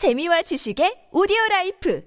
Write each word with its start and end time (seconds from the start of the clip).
재미와 0.00 0.40
지식의 0.40 1.12
오디오 1.12 1.36
life 1.50 2.02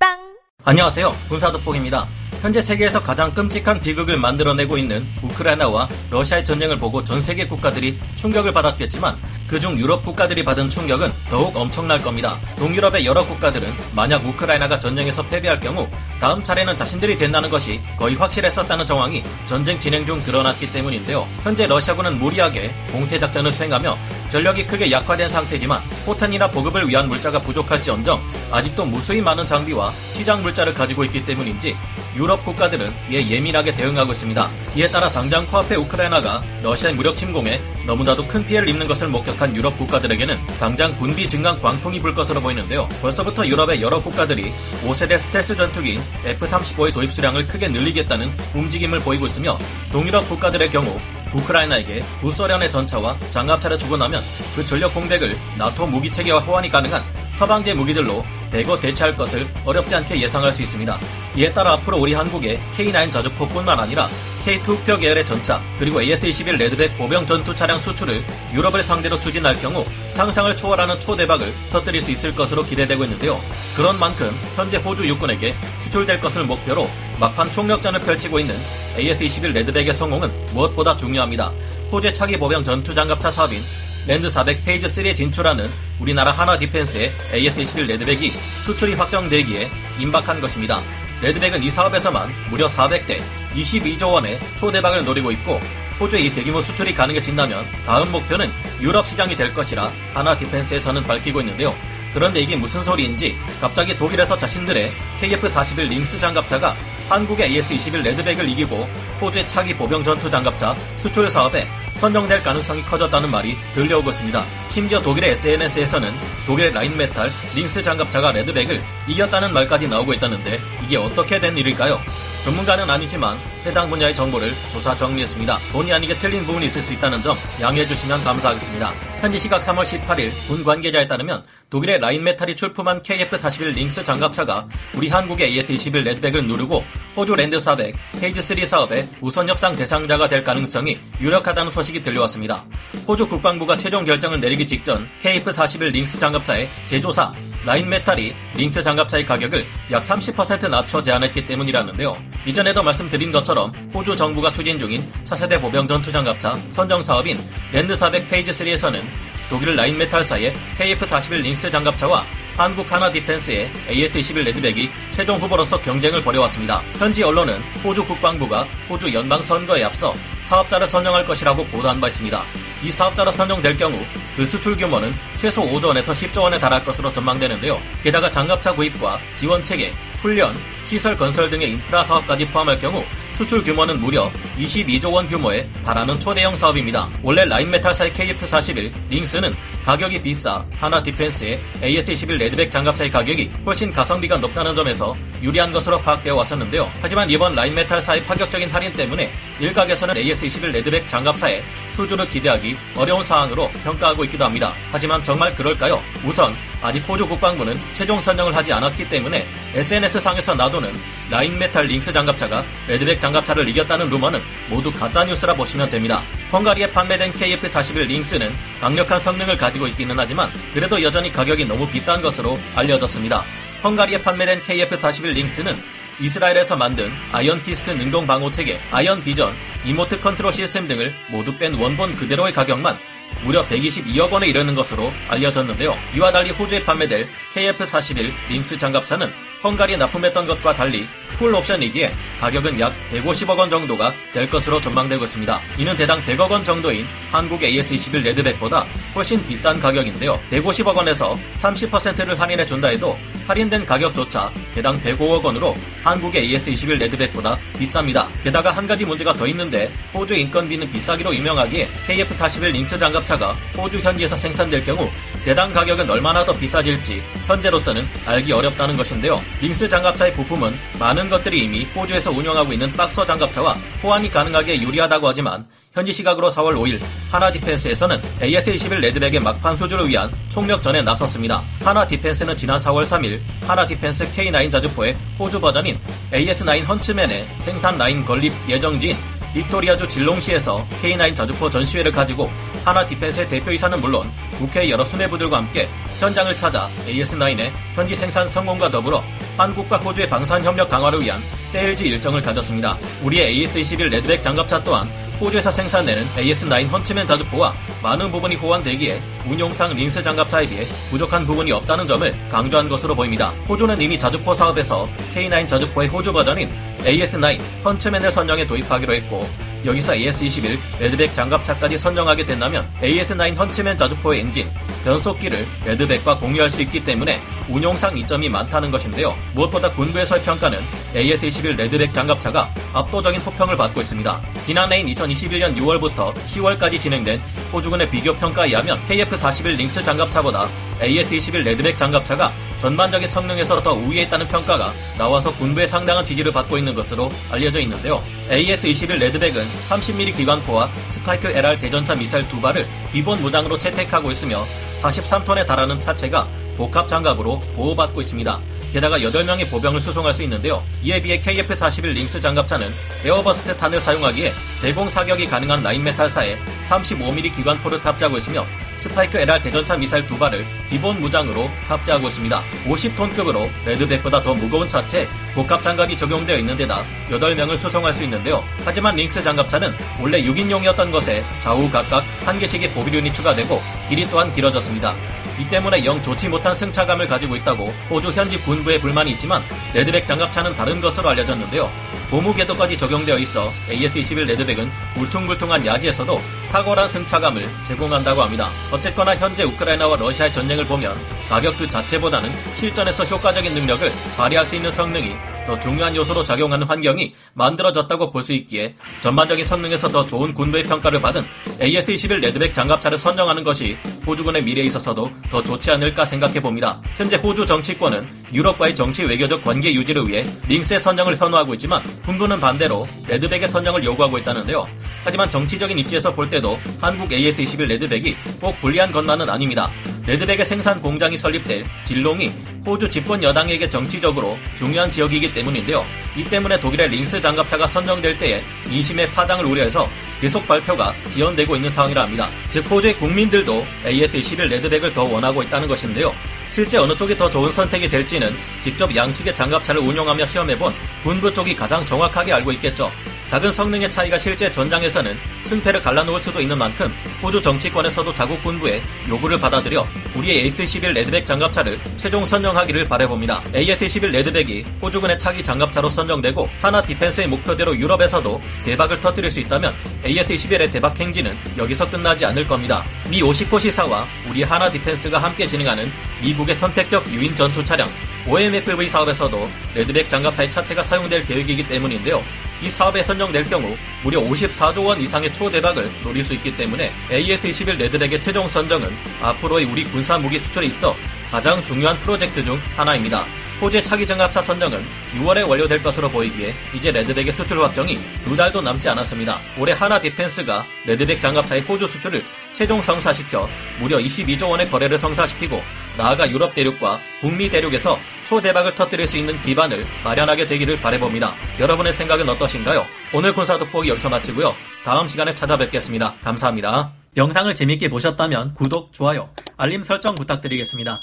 팟빵 0.00 0.16
안녕하세요. 0.64 1.12
군사돋보기입니다. 1.28 2.08
현재 2.40 2.60
세계에서 2.60 3.02
가장 3.02 3.34
끔찍한 3.34 3.80
비극을 3.80 4.16
만들어내고 4.16 4.78
있는 4.78 5.08
우크라이나와 5.22 5.88
러시아의 6.10 6.44
전쟁을 6.44 6.78
보고 6.78 7.02
전 7.02 7.20
세계 7.20 7.48
국가들이 7.48 7.98
충격을 8.14 8.52
받았겠지만 8.52 9.18
그중 9.48 9.76
유럽 9.76 10.04
국가들이 10.04 10.44
받은 10.44 10.68
충격은 10.68 11.12
더욱 11.28 11.56
엄청날 11.56 12.00
겁니다. 12.00 12.38
동유럽의 12.58 13.06
여러 13.06 13.26
국가들은 13.26 13.74
만약 13.92 14.24
우크라이나가 14.24 14.78
전쟁에서 14.78 15.26
패배할 15.26 15.58
경우 15.58 15.88
다음 16.20 16.42
차례는 16.42 16.76
자신들이 16.76 17.16
된다는 17.16 17.50
것이 17.50 17.80
거의 17.96 18.14
확실했었다는 18.14 18.86
정황이 18.86 19.24
전쟁 19.46 19.78
진행 19.78 20.04
중 20.04 20.22
드러났기 20.22 20.70
때문인데요. 20.70 21.26
현재 21.42 21.66
러시아군은 21.66 22.18
무리하게 22.20 22.72
공세 22.92 23.18
작전을 23.18 23.50
수행하며 23.50 23.98
전력이 24.28 24.66
크게 24.66 24.92
약화된 24.92 25.28
상태지만 25.28 25.82
포탄이나 26.04 26.50
보급을 26.50 26.88
위한 26.88 27.08
물자가 27.08 27.42
부족할지언정 27.42 28.22
아직도 28.52 28.84
무수히 28.84 29.20
많은 29.22 29.44
장비와 29.44 29.92
시장 30.12 30.42
물자를 30.42 30.72
가지고 30.74 31.04
있기 31.04 31.24
때문인지 31.24 31.76
유럽 32.16 32.44
국가들은 32.44 32.92
이에 33.10 33.28
예민하게 33.28 33.74
대응하고 33.74 34.12
있습니다. 34.12 34.50
이에 34.76 34.90
따라 34.90 35.10
당장 35.10 35.46
코앞에 35.46 35.76
우크라이나가 35.76 36.42
러시아의 36.62 36.94
무력 36.94 37.16
침공에 37.16 37.60
너무나도 37.86 38.26
큰 38.26 38.44
피해를 38.44 38.68
입는 38.68 38.86
것을 38.86 39.08
목격한 39.08 39.54
유럽 39.56 39.76
국가들에게는 39.76 40.38
당장 40.58 40.96
군비 40.96 41.28
증강 41.28 41.58
광풍이 41.58 42.00
불 42.00 42.14
것으로 42.14 42.40
보이는데요. 42.40 42.88
벌써부터 43.00 43.46
유럽의 43.46 43.82
여러 43.82 44.02
국가들이 44.02 44.52
5세대 44.84 45.18
스텔스 45.18 45.56
전투기인 45.56 46.02
F-35의 46.24 46.92
도입 46.92 47.12
수량을 47.12 47.46
크게 47.46 47.68
늘리겠다는 47.68 48.36
움직임을 48.54 49.00
보이고 49.00 49.26
있으며 49.26 49.58
동유럽 49.92 50.28
국가들의 50.28 50.70
경우 50.70 51.00
우크라이나에게 51.32 52.02
구소련의 52.20 52.70
전차와 52.70 53.18
장갑차를 53.30 53.78
주고 53.78 53.96
나면 53.96 54.22
그 54.54 54.64
전력 54.64 54.94
공백을 54.94 55.38
나토 55.56 55.86
무기 55.86 56.10
체계와 56.10 56.40
호환이 56.40 56.68
가능한 56.68 57.02
서방제 57.32 57.74
무기들로 57.74 58.24
대거 58.50 58.80
대체할 58.80 59.16
것을 59.16 59.48
어렵지 59.64 59.94
않게 59.94 60.20
예상할 60.20 60.52
수 60.52 60.62
있습니다. 60.62 60.98
이에 61.36 61.52
따라 61.52 61.72
앞으로 61.72 61.98
우리 61.98 62.14
한국의 62.14 62.60
K9 62.72 63.10
자주포뿐만 63.10 63.78
아니라 63.78 64.08
K2 64.44 64.84
표 64.84 64.96
계열의 64.96 65.24
전차 65.24 65.62
그리고 65.78 66.00
AS-21 66.00 66.56
레드백 66.58 66.96
보병 66.96 67.26
전투 67.26 67.54
차량 67.54 67.78
수출을 67.78 68.24
유럽을 68.52 68.82
상대로 68.82 69.18
추진할 69.18 69.60
경우 69.60 69.84
상상을 70.12 70.54
초월하는 70.56 70.98
초대박을 70.98 71.52
터뜨릴 71.70 72.00
수 72.00 72.10
있을 72.10 72.34
것으로 72.34 72.64
기대되고 72.64 73.04
있는데요. 73.04 73.40
그런 73.76 73.98
만큼 73.98 74.36
현재 74.56 74.78
호주 74.78 75.06
육군에게 75.06 75.54
수출될 75.80 76.20
것을 76.20 76.44
목표로 76.44 76.88
막판 77.20 77.50
총력전을 77.50 78.00
펼치고 78.00 78.40
있는 78.40 78.56
AS-21 78.96 79.52
레드백의 79.52 79.92
성공은 79.92 80.46
무엇보다 80.54 80.96
중요합니다. 80.96 81.52
호주의 81.92 82.12
차기 82.12 82.36
보병 82.38 82.64
전투 82.64 82.94
장갑차 82.94 83.30
사업인 83.30 83.62
Land 84.06 84.28
400 84.28 84.64
Phase 84.64 84.86
3에 84.86 85.14
진출하는 85.14 85.68
우리나라 85.98 86.30
한화 86.30 86.56
디펜스의 86.56 87.10
AS-21 87.32 87.86
레드백이 87.86 88.32
수출이 88.64 88.94
확정되기에 88.94 89.70
임박한 89.98 90.40
것입니다. 90.40 90.80
레드백은 91.20 91.62
이 91.62 91.70
사업에서만 91.70 92.32
무려 92.48 92.66
400대 92.66 93.20
22조 93.54 94.12
원의 94.12 94.38
초대박을 94.56 95.04
노리고 95.04 95.32
있고 95.32 95.60
호주의 95.98 96.26
이 96.26 96.32
대규모 96.32 96.60
수출이 96.60 96.94
가능해진다면 96.94 97.66
다음 97.84 98.12
목표는 98.12 98.50
유럽 98.80 99.04
시장이 99.06 99.34
될 99.34 99.52
것이라 99.52 99.90
한화 100.14 100.36
디펜스에서는 100.36 101.02
밝히고 101.02 101.40
있는데요. 101.40 101.74
그런데 102.18 102.40
이게 102.40 102.56
무슨 102.56 102.82
소리인지 102.82 103.38
갑자기 103.60 103.96
독일에서 103.96 104.36
자신들의 104.36 104.90
KF-41 105.20 105.88
링스 105.88 106.18
장갑차가 106.18 106.74
한국의 107.08 107.48
AS-21 107.48 108.02
레드백을 108.02 108.48
이기고 108.48 108.88
호주의 109.20 109.46
차기 109.46 109.72
보병 109.72 110.02
전투 110.02 110.28
장갑차 110.28 110.74
수출 110.96 111.30
사업에 111.30 111.64
선정될 111.94 112.42
가능성이 112.42 112.82
커졌다는 112.82 113.30
말이 113.30 113.56
들려오고 113.76 114.10
있습니다. 114.10 114.44
심지어 114.66 115.00
독일의 115.00 115.30
SNS에서는 115.30 116.12
독일의 116.44 116.72
라인메탈 116.72 117.30
링스 117.54 117.84
장갑차가 117.84 118.32
레드백을 118.32 118.82
이겼다는 119.06 119.52
말까지 119.52 119.86
나오고 119.86 120.12
있다는데 120.14 120.58
이게 120.88 120.96
어떻게 120.96 121.38
된 121.38 121.56
일일까요? 121.58 122.00
전문가는 122.44 122.88
아니지만 122.88 123.38
해당 123.66 123.90
분야의 123.90 124.14
정보를 124.14 124.54
조사 124.72 124.96
정리했습니다. 124.96 125.58
본의 125.70 125.92
아니게 125.92 126.18
틀린 126.18 126.46
부분이 126.46 126.64
있을 126.64 126.80
수 126.80 126.94
있다는 126.94 127.20
점 127.20 127.36
양해해 127.60 127.86
주시면 127.86 128.24
감사하겠습니다. 128.24 128.90
현지 129.20 129.38
시각 129.38 129.60
3월 129.60 129.82
18일 129.82 130.30
군 130.48 130.64
관계자에 130.64 131.06
따르면 131.06 131.44
독일의 131.68 131.98
라인메탈이 131.98 132.56
출품한 132.56 133.02
KF-41 133.02 133.74
링스 133.74 134.02
장갑차가 134.02 134.66
우리 134.94 135.08
한국의 135.08 135.58
AS-21 135.58 136.04
레드백을 136.04 136.46
누르고 136.46 136.82
호주 137.14 137.36
Land 137.36 137.60
400 137.60 137.94
Phase 138.18 138.40
3 138.40 138.64
사업의 138.64 139.08
우선 139.20 139.46
협상 139.46 139.76
대상자가 139.76 140.30
될 140.30 140.42
가능성이 140.42 140.98
유력하다는 141.20 141.70
소식이 141.70 142.00
들려왔습니다. 142.00 142.64
호주 143.06 143.28
국방부가 143.28 143.76
최종 143.76 144.04
결정을 144.04 144.40
내리기 144.40 144.66
직전 144.66 145.06
KF-41 145.20 145.90
링스 145.90 146.18
장갑차의 146.18 146.70
제조사 146.86 147.34
라인메탈이 147.68 148.34
링스 148.54 148.80
장갑차의 148.80 149.26
가격을 149.26 149.66
약 149.90 150.02
30% 150.02 150.70
낮춰 150.70 151.02
제안했기 151.02 151.44
때문이라는데요. 151.44 152.16
이전에도 152.46 152.82
말씀드린 152.82 153.30
것처럼 153.30 153.72
호주 153.92 154.16
정부가 154.16 154.50
추진 154.50 154.78
중인 154.78 155.06
4세대 155.22 155.60
보병 155.60 155.86
전투 155.86 156.10
장갑차 156.10 156.58
선정 156.68 157.02
사업인 157.02 157.38
Land 157.70 157.94
400 157.94 158.26
Phase 158.28 158.50
3에서는 158.52 159.02
독일 159.50 159.76
라인메탈사의 159.76 160.54
KF-41 160.78 161.42
링스 161.42 161.70
장갑차와 161.70 162.24
한국 162.58 162.90
한화 162.90 163.08
디펜스의 163.08 163.70
AS-21 163.88 164.42
레드백이 164.46 164.90
최종 165.10 165.38
후보로서 165.38 165.80
경쟁을 165.80 166.24
벌여왔습니다. 166.24 166.82
현지 166.98 167.22
언론은 167.22 167.60
호주 167.84 168.04
국방부가 168.04 168.66
호주 168.88 169.14
연방 169.14 169.40
선거에 169.40 169.84
앞서 169.84 170.12
사업자를 170.42 170.88
선정할 170.88 171.24
것이라고 171.24 171.64
보도한 171.66 172.00
바 172.00 172.08
있습니다. 172.08 172.42
이 172.82 172.90
사업자로 172.90 173.30
선정될 173.30 173.76
경우 173.76 174.04
그 174.34 174.44
수출 174.44 174.76
규모는 174.76 175.14
최소 175.36 175.62
5조 175.62 175.86
원에서 175.86 176.12
10조 176.12 176.42
원에 176.42 176.58
달할 176.58 176.84
것으로 176.84 177.12
전망되는데요. 177.12 177.80
게다가 178.02 178.28
장갑차 178.28 178.74
구입과 178.74 179.20
지원 179.36 179.62
체계, 179.62 179.92
훈련, 180.20 180.52
시설 180.82 181.16
건설 181.16 181.48
등의 181.48 181.70
인프라 181.70 182.02
사업까지 182.02 182.48
포함할 182.48 182.80
경우 182.80 183.04
수출 183.34 183.62
규모는 183.62 184.00
무려 184.00 184.32
22조 184.58 185.12
원 185.12 185.26
규모에 185.28 185.68
달하는 185.84 186.18
초대형 186.18 186.56
사업입니다. 186.56 187.08
원래 187.22 187.44
라인메탈사의 187.44 188.12
KF-41 188.12 188.92
링스는 189.10 189.54
가격이 189.84 190.22
비싸 190.22 190.64
한화 190.76 191.02
디펜스의 191.02 191.60
AS-21 191.82 192.38
레드백 192.38 192.70
장갑차의 192.70 193.10
가격이 193.10 193.50
훨씬 193.64 193.92
가성비가 193.92 194.36
높다는 194.38 194.74
점에서 194.74 195.16
유리한 195.42 195.72
것으로 195.72 196.00
파악되어 196.00 196.34
왔었는데요. 196.34 196.90
하지만 197.00 197.30
이번 197.30 197.54
라인메탈사의 197.54 198.24
파격적인 198.24 198.70
할인 198.70 198.92
때문에 198.92 199.32
일각에서는 199.60 200.14
AS-21 200.14 200.72
레드백 200.72 201.08
장갑차의 201.08 201.62
수주를 201.94 202.28
기대하기 202.28 202.76
어려운 202.96 203.22
상황으로 203.22 203.70
평가하고 203.84 204.24
있기도 204.24 204.44
합니다. 204.44 204.72
하지만 204.90 205.22
정말 205.22 205.54
그럴까요? 205.54 206.02
우선 206.24 206.54
아직 206.82 207.00
호주 207.08 207.26
국방부는 207.26 207.78
최종 207.92 208.20
선정을 208.20 208.54
하지 208.54 208.72
않았기 208.72 209.08
때문에 209.08 209.46
SNS상에서 209.74 210.54
나도는 210.54 210.92
라인메탈 211.30 211.86
링스 211.86 212.12
장갑차가 212.12 212.64
레드백 212.86 213.20
장갑차를 213.20 213.68
이겼다는 213.68 214.08
루머는 214.10 214.40
모두 214.68 214.92
가짜뉴스라 214.92 215.54
보시면 215.54 215.88
됩니다. 215.88 216.22
헝가리에 216.52 216.92
판매된 216.92 217.32
KF-41 217.32 218.06
링스는 218.06 218.52
강력한 218.80 219.18
성능을 219.18 219.56
가지고 219.56 219.86
있기는 219.88 220.14
하지만 220.18 220.50
그래도 220.72 221.02
여전히 221.02 221.32
가격이 221.32 221.64
너무 221.64 221.88
비싼 221.88 222.22
것으로 222.22 222.58
알려졌습니다. 222.74 223.44
헝가리에 223.82 224.22
판매된 224.22 224.60
KF-41 224.60 225.34
링스는 225.34 225.76
이스라엘에서 226.20 226.76
만든 226.76 227.12
아이언 227.32 227.62
피스트 227.62 227.92
능동 227.92 228.26
방호 228.26 228.50
체계, 228.50 228.80
아이언 228.90 229.22
비전, 229.22 229.54
리모트 229.84 230.18
컨트롤 230.18 230.52
시스템 230.52 230.88
등을 230.88 231.14
모두 231.30 231.56
뺀 231.56 231.74
원본 231.74 232.16
그대로의 232.16 232.52
가격만 232.52 232.98
무려 233.44 233.66
122억 233.68 234.30
원에 234.30 234.48
이르는 234.48 234.74
것으로 234.74 235.12
알려졌는데요. 235.28 235.94
이와 236.14 236.32
달리 236.32 236.50
호주에 236.50 236.84
판매될 236.84 237.28
KF-41 237.52 238.32
링스 238.48 238.76
장갑차는 238.76 239.32
헝가리에 239.62 239.96
납품했던 239.96 240.46
것과 240.46 240.74
달리 240.74 241.08
풀 241.34 241.54
옵션이기에 241.54 242.14
가격은 242.40 242.78
약 242.80 242.94
150억 243.10 243.58
원 243.58 243.68
정도가 243.68 244.14
될 244.32 244.48
것으로 244.48 244.80
전망되고 244.80 245.24
있습니다. 245.24 245.60
이는 245.78 245.96
대당 245.96 246.20
100억 246.24 246.50
원 246.50 246.62
정도인 246.62 247.06
한국 247.30 247.60
AS21 247.60 248.22
레드백보다 248.24 248.86
훨씬 249.14 249.44
비싼 249.46 249.80
가격인데요. 249.80 250.40
150억 250.50 250.96
원에서 250.96 251.38
30%를 251.56 252.40
할인해 252.40 252.66
준다 252.66 252.88
해도 252.88 253.18
할인된 253.46 253.84
가격조차 253.84 254.52
대당 254.72 255.00
105억 255.02 255.42
원으로 255.42 255.76
한국의 256.02 256.48
AS21 256.48 256.98
레드백보다 256.98 257.58
비쌉니다. 257.78 258.28
게다가 258.42 258.70
한 258.70 258.86
가지 258.86 259.04
문제가 259.04 259.34
더 259.34 259.46
있는데 259.48 259.92
호주 260.14 260.34
인건비는 260.34 260.88
비싸기로 260.88 261.34
유명하기에 261.34 261.88
KF41 262.06 262.72
링스 262.72 262.98
장갑차가 262.98 263.54
호주 263.76 263.98
현지에서 263.98 264.36
생산될 264.36 264.84
경우 264.84 265.06
대당 265.44 265.70
가격은 265.70 266.08
얼마나 266.08 266.42
더 266.46 266.56
비싸질지 266.56 267.22
현재로서는 267.46 268.08
알기 268.24 268.52
어렵다는 268.52 268.96
것인데요. 268.96 269.42
링스 269.60 269.86
장갑차의 269.86 270.32
부품은 270.32 270.74
많은 270.98 271.28
것들이 271.28 271.64
이미 271.64 271.84
호주에서 271.94 272.30
운영하고 272.30 272.72
있는 272.72 272.90
박서 272.94 273.26
장갑차와 273.26 273.76
호환이 274.02 274.30
가능하게 274.30 274.80
유리하다고 274.80 275.28
하지만 275.28 275.66
현지 275.92 276.10
시각으로 276.10 276.48
4월 276.48 276.74
5일 276.76 277.00
한화 277.30 277.52
디펜스에서는 277.52 278.22
AS21 278.40 279.00
레드백의 279.00 279.40
막판 279.40 279.76
수주를 279.76 280.08
위한 280.08 280.32
총력전에 280.48 281.02
나섰습니다. 281.02 281.62
한화 281.84 282.06
디펜스는 282.06 282.56
지난 282.56 282.78
4월 282.78 283.02
3일 283.02 283.40
한화 283.66 283.86
디펜스 283.86 284.30
K9 284.30 284.70
자주포의 284.70 285.14
호주 285.38 285.60
버전인 285.60 285.98
AS9 286.32 286.86
헌츠맨의 286.86 287.56
생산 287.58 287.98
라인 287.98 288.24
건립 288.24 288.54
예정지인 288.68 289.18
빅토리아주 289.54 290.08
질롱시에서 290.08 290.86
K9 291.00 291.34
자주포 291.34 291.70
전시회를 291.70 292.12
가지고 292.12 292.50
한화 292.84 293.04
디펜스의 293.06 293.48
대표이사는 293.48 294.00
물론 294.00 294.30
국회 294.58 294.88
여러 294.90 295.04
수뇌부들과 295.04 295.56
함께 295.56 295.88
현장을 296.18 296.54
찾아 296.56 296.90
AS9의 297.06 297.70
현지 297.94 298.14
생산 298.14 298.48
성공과 298.48 298.90
더불어 298.90 299.22
한국과 299.56 299.98
호주의 299.98 300.28
방산 300.28 300.64
협력 300.64 300.88
강화를 300.88 301.20
위한 301.20 301.40
세일즈 301.66 302.04
일정을 302.04 302.42
가졌습니다. 302.42 302.98
우리의 303.22 303.54
AS21 303.54 304.08
레드백 304.10 304.42
장갑차 304.42 304.82
또한 304.82 305.08
호주에서 305.40 305.70
생산되는 305.70 306.28
AS9 306.36 306.90
헌츠맨 306.90 307.26
자주포와 307.26 307.74
많은 308.02 308.32
부분이 308.32 308.56
호환되기에 308.56 309.22
운용상 309.46 309.94
링스 309.94 310.22
장갑차에 310.22 310.68
비해 310.68 310.86
부족한 311.10 311.46
부분이 311.46 311.70
없다는 311.70 312.06
점을 312.06 312.48
강조한 312.48 312.88
것으로 312.88 313.14
보입니다. 313.14 313.50
호주는 313.68 314.00
이미 314.00 314.18
자주포 314.18 314.52
사업에서 314.54 315.08
K9 315.32 315.68
자주포의 315.68 316.08
호주 316.08 316.32
버전인 316.32 316.72
AS9 317.04 317.84
헌츠맨을 317.84 318.30
선정해 318.32 318.66
도입하기로 318.66 319.14
했고 319.14 319.48
여기서 319.84 320.14
AS21 320.14 320.78
레드백 321.00 321.34
장갑차까지 321.34 321.98
선정하게 321.98 322.44
된다면 322.44 322.88
AS9 323.02 323.56
헌츠맨 323.56 323.96
자주포의 323.96 324.40
엔진, 324.40 324.70
변속기를 325.04 325.66
레드백과 325.84 326.38
공유할 326.38 326.68
수 326.68 326.82
있기 326.82 327.04
때문에 327.04 327.40
운용상 327.68 328.16
이점이 328.16 328.48
많다는 328.48 328.90
것인데요. 328.90 329.36
무엇보다 329.54 329.92
군부에서의 329.92 330.42
평가는 330.42 330.78
AS21 331.14 331.76
레드백 331.76 332.12
장갑차가 332.12 332.72
압도적인 332.92 333.40
호평을 333.40 333.76
받고 333.76 334.00
있습니다. 334.00 334.42
지난해인 334.64 335.06
2021년 335.06 335.76
6월부터 335.76 336.34
10월까지 336.34 337.00
진행된 337.00 337.40
호주군의 337.72 338.10
비교 338.10 338.36
평가에 338.36 338.68
의하면 338.68 339.02
KF41 339.04 339.76
링스 339.76 340.02
장갑차보다 340.02 340.68
AS21 341.00 341.62
레드백 341.62 341.96
장갑차가 341.96 342.52
전반적인 342.78 343.26
성능에서 343.26 343.82
더 343.82 343.92
우위에 343.92 344.22
있다는 344.22 344.46
평가가 344.46 344.92
나와서 345.16 345.52
군부의 345.54 345.86
상당한 345.86 346.24
지지를 346.24 346.52
받고 346.52 346.78
있는 346.78 346.94
것으로 346.94 347.32
알려져 347.50 347.80
있는데요. 347.80 348.22
AS21 348.50 349.18
레드백은 349.18 349.66
30mm 349.88 350.36
기관포와 350.36 350.90
스파이크 351.06 351.48
LR 351.48 351.78
대전차 351.78 352.14
미사일 352.14 352.46
두 352.48 352.60
발을 352.60 352.86
기본 353.10 353.40
무장으로 353.40 353.78
채택하고 353.78 354.30
있으며 354.30 354.64
43톤에 355.00 355.66
달하는 355.66 355.98
차체가 355.98 356.46
복합 356.76 357.08
장갑으로 357.08 357.58
보호받고 357.74 358.20
있습니다. 358.20 358.60
게다가 358.92 359.18
8명의 359.18 359.68
보병을 359.68 360.00
수송할 360.00 360.32
수 360.32 360.42
있는데요. 360.44 360.84
이에 361.02 361.20
비해 361.20 361.38
KF-41 361.40 362.14
링스 362.14 362.40
장갑차는 362.40 362.86
airburst 363.24 363.76
탄을 363.76 364.00
사용하기에 364.00 364.52
대공 364.80 365.08
사격이 365.08 365.46
가능한 365.46 365.82
라인메탈사의 365.82 366.56
35mm 366.88 367.54
기관포를 367.54 368.00
탑재하고 368.00 368.38
있으며 368.38 368.66
스파이크 368.96 369.38
LR 369.38 369.60
대전차 369.60 369.96
미사일 369.96 370.26
두 370.26 370.38
발을 370.38 370.66
기본 370.88 371.20
무장으로 371.20 371.70
탑재하고 371.86 372.26
있습니다. 372.28 372.62
50톤급으로 372.86 373.68
레드백보다 373.84 374.42
더 374.42 374.54
무거운 374.54 374.88
차체에 374.88 375.28
복합 375.54 375.82
장갑이 375.82 376.16
적용되어 376.16 376.56
있는 376.56 376.76
데다 376.76 377.04
8명을 377.28 377.76
수송할 377.76 378.12
수 378.12 378.24
있는데요. 378.24 378.64
하지만 378.84 379.16
링스 379.16 379.42
장갑차는 379.42 379.94
원래 380.20 380.42
6인용이었던 380.42 381.12
것에 381.12 381.44
좌우 381.58 381.90
각각 381.90 382.24
한 382.44 382.58
개씩의 382.58 382.90
보기륜이 382.92 383.32
추가되고 383.32 383.82
길이 384.08 384.28
또한 384.30 384.52
길어졌습니다. 384.52 385.14
이 385.58 385.68
때문에 385.68 386.04
영 386.04 386.22
좋지 386.22 386.48
못한 386.48 386.72
승차감을 386.72 387.26
가지고 387.26 387.56
있다고 387.56 387.92
호주 388.08 388.30
현지 388.30 388.60
군부의 388.60 389.00
불만이 389.00 389.32
있지만 389.32 389.62
레드백 389.92 390.26
장갑차는 390.26 390.74
다른 390.74 391.00
것으로 391.00 391.28
알려졌는데요. 391.30 391.90
고무 392.30 392.54
궤도까지 392.54 392.96
적용되어 392.96 393.38
있어 393.38 393.72
AS-21 393.90 394.46
레드백은 394.46 394.90
울퉁불퉁한 395.16 395.84
야지에서도 395.84 396.40
탁월한 396.70 397.08
승차감을 397.08 397.68
제공한다고 397.82 398.42
합니다. 398.42 398.70
어쨌거나 398.90 399.34
현재 399.34 399.64
우크라이나와 399.64 400.16
러시아의 400.16 400.52
전쟁을 400.52 400.84
보면 400.84 401.18
가격 401.48 401.76
그 401.76 401.88
자체보다는 401.88 402.52
실전에서 402.74 403.24
효과적인 403.24 403.72
능력을 403.72 404.12
발휘할 404.36 404.64
수 404.64 404.76
있는 404.76 404.90
성능이 404.90 405.36
더 405.68 405.78
중요한 405.78 406.16
요소로 406.16 406.44
작용하는 406.44 406.86
환경이 406.86 407.34
만들어졌다고 407.52 408.30
볼 408.30 408.38
수 408.38 408.54
있기에 408.54 408.94
전반적인 409.20 409.64
성능에서 409.64 410.10
더 410.10 410.24
좋은 410.24 410.54
군부의 410.54 410.84
평가를 410.84 411.20
받은 411.20 411.44
AS-21 411.80 412.40
레드백 412.40 412.72
장갑차를 412.72 413.18
선정하는 413.18 413.64
것이 413.64 413.98
호주군의 414.26 414.62
미래에 414.62 414.84
있어서도 414.84 415.30
더 415.50 415.62
좋지 415.62 415.90
않을까 415.90 416.24
생각해 416.24 416.60
봅니다. 416.60 417.02
현재 417.16 417.36
호주 417.36 417.66
정치권은 417.66 418.26
유럽과의 418.54 418.94
정치 418.94 419.24
외교적 419.24 419.62
관계 419.62 419.92
유지를 419.92 420.26
위해 420.26 420.46
링스의 420.68 421.00
선정을 421.00 421.36
선호하고 421.36 421.74
있지만 421.74 422.02
군부는 422.22 422.60
반대로 422.60 423.06
레드백의 423.26 423.68
선정을 423.68 424.02
요구하고 424.04 424.38
있다는데요. 424.38 424.88
하지만 425.24 425.50
정치적인 425.50 425.98
입지에서 425.98 426.32
볼 426.32 426.48
때도 426.48 426.78
한국 427.00 427.28
AS-21 427.28 427.86
레드백이 427.88 428.36
꼭 428.60 428.80
불리한 428.80 429.12
것만은 429.12 429.50
아닙니다. 429.50 429.90
레드백의 430.28 430.62
생산 430.66 431.00
공장이 431.00 431.38
설립될 431.38 431.86
질롱이 432.04 432.52
호주 432.84 433.08
집권 433.08 433.42
여당에게 433.42 433.88
정치적으로 433.88 434.58
중요한 434.74 435.10
지역이기 435.10 435.54
때문인데요. 435.54 436.04
이 436.36 436.44
때문에 436.44 436.78
독일의 436.78 437.08
링스 437.08 437.40
장갑차가 437.40 437.86
선정될 437.86 438.36
때에 438.36 438.62
민심의 438.90 439.30
파장을 439.30 439.64
우려해서 439.64 440.06
계속 440.38 440.68
발표가 440.68 441.14
지연되고 441.30 441.76
있는 441.76 441.88
상황이라 441.88 442.24
합니다. 442.24 442.46
즉 442.68 442.84
호주의 442.90 443.16
국민들도 443.16 443.86
AS-21 444.04 444.68
레드백을 444.68 445.14
더 445.14 445.24
원하고 445.24 445.62
있다는 445.62 445.88
것인데요. 445.88 446.34
실제 446.68 446.98
어느 446.98 447.16
쪽이 447.16 447.34
더 447.38 447.48
좋은 447.48 447.70
선택이 447.70 448.10
될지는 448.10 448.54
직접 448.80 449.14
양측의 449.16 449.54
장갑차를 449.54 450.02
운용하며 450.02 450.44
시험해본 450.44 450.92
군부 451.24 451.50
쪽이 451.50 451.74
가장 451.74 452.04
정확하게 452.04 452.52
알고 452.52 452.72
있겠죠. 452.72 453.10
작은 453.46 453.70
성능의 453.70 454.10
차이가 454.10 454.36
실제 454.36 454.70
전장에서는 454.70 455.34
승패를 455.68 456.00
갈라놓을 456.00 456.42
수도 456.42 456.60
있는 456.60 456.78
만큼 456.78 457.14
호주 457.42 457.60
정치권에서도 457.60 458.32
자국 458.34 458.62
군부의 458.62 459.02
요구를 459.28 459.60
받아들여 459.60 460.06
우리의 460.34 460.68
AS-21 460.68 461.12
레드백 461.12 461.46
장갑차를 461.46 462.00
최종 462.16 462.44
선정하기를 462.44 463.06
바래봅니다. 463.06 463.62
AS-21 463.74 464.30
레드백이 464.30 464.84
호주군의 465.02 465.38
차기 465.38 465.62
장갑차로 465.62 466.08
선정되고 466.08 466.68
한화 466.80 467.02
디펜스의 467.02 467.48
목표대로 467.48 467.96
유럽에서도 467.96 468.60
대박을 468.84 469.20
터뜨릴 469.20 469.50
수 469.50 469.60
있다면 469.60 469.94
AS-21의 470.24 470.90
대박 470.90 471.18
행진은 471.18 471.56
여기서 471.76 472.08
끝나지 472.10 472.46
않을 472.46 472.66
겁니다. 472.66 473.04
미 473.28 473.42
오시코시사와 473.42 474.26
우리 474.48 474.62
한화 474.62 474.90
디펜스가 474.90 475.38
함께 475.38 475.66
진행하는 475.66 476.10
미국의 476.42 476.74
선택적 476.74 477.30
유인 477.32 477.54
전투 477.54 477.84
차량 477.84 478.08
OMFV 478.46 479.06
사업에서도 479.08 479.68
레드백 479.94 480.28
장갑차의 480.28 480.70
차체가 480.70 481.02
사용될 481.02 481.44
계획이기 481.44 481.86
때문인데요. 481.86 482.42
이 482.80 482.88
사업에 482.88 483.22
선정될 483.22 483.68
경우 483.68 483.96
무려 484.22 484.40
54조 484.40 485.04
원 485.04 485.20
이상의 485.20 485.52
초대박을 485.52 486.10
노릴 486.22 486.44
수 486.44 486.54
있기 486.54 486.76
때문에 486.76 487.12
AS-21 487.30 487.98
레드백의 487.98 488.40
최종 488.40 488.68
선정은 488.68 489.14
앞으로의 489.42 489.86
우리 489.86 490.04
군사 490.04 490.38
무기 490.38 490.58
수출에 490.58 490.86
있어 490.86 491.16
가장 491.50 491.82
중요한 491.82 492.18
프로젝트 492.20 492.62
중 492.62 492.80
하나입니다. 492.96 493.44
호주의 493.80 494.02
차기 494.02 494.26
장갑차 494.26 494.60
선정은 494.60 495.04
6월에 495.34 495.68
완료될 495.68 496.02
것으로 496.02 496.28
보이기에 496.28 496.74
이제 496.94 497.12
레드백의 497.12 497.52
수출 497.52 497.80
확정이 497.80 498.18
두 498.44 498.56
달도 498.56 498.82
남지 498.82 499.08
않았습니다. 499.08 499.56
올해 499.78 499.92
한화 499.92 500.20
디펜스가 500.20 500.84
레드백 501.06 501.40
장갑차의 501.40 501.82
호주 501.82 502.06
수출을 502.06 502.44
최종 502.72 503.00
성사시켜 503.00 503.68
무려 504.00 504.16
22조 504.18 504.70
원의 504.70 504.90
거래를 504.90 505.16
성사시키고 505.16 505.80
나아가 506.16 506.50
유럽 506.50 506.74
대륙과 506.74 507.20
북미 507.40 507.70
대륙에서 507.70 508.18
초대박을 508.44 508.96
터뜨릴 508.96 509.26
수 509.28 509.38
있는 509.38 509.60
기반을 509.60 510.06
마련하게 510.24 510.66
되기를 510.66 511.00
바래봅니다. 511.00 511.54
여러분의 511.78 512.12
생각은 512.12 512.48
어떠신가요? 512.48 513.06
오늘 513.32 513.52
군사 513.52 513.78
돋보기 513.78 514.08
여기서 514.08 514.28
마치고요. 514.28 514.74
다음 515.04 515.28
시간에 515.28 515.54
찾아뵙겠습니다. 515.54 516.34
감사합니다. 516.42 517.12
영상을 517.36 517.72
재밌게 517.72 518.08
보셨다면 518.08 518.74
구독, 518.74 519.12
좋아요, 519.12 519.50
알림 519.76 520.02
설정 520.02 520.34
부탁드리겠습니다. 520.34 521.22